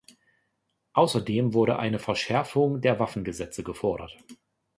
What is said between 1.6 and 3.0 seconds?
eine Verschärfung der